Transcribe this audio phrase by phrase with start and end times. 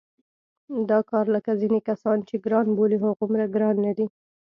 [0.89, 4.07] دا کار لکه ځینې کسان چې ګران بولي هغومره ګران نه دی.